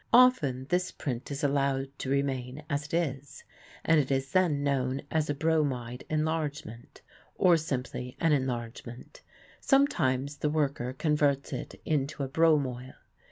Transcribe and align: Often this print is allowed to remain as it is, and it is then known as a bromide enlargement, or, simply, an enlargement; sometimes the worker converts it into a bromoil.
Often 0.13 0.65
this 0.69 0.89
print 0.91 1.29
is 1.29 1.43
allowed 1.43 1.89
to 1.99 2.09
remain 2.09 2.63
as 2.71 2.85
it 2.85 2.93
is, 2.95 3.43
and 3.85 3.99
it 3.99 4.09
is 4.09 4.31
then 4.31 4.63
known 4.63 5.03
as 5.11 5.29
a 5.29 5.35
bromide 5.35 6.05
enlargement, 6.09 7.03
or, 7.35 7.55
simply, 7.55 8.17
an 8.19 8.31
enlargement; 8.31 9.21
sometimes 9.59 10.37
the 10.37 10.49
worker 10.49 10.93
converts 10.93 11.53
it 11.53 11.79
into 11.85 12.23
a 12.23 12.27
bromoil. 12.27 12.95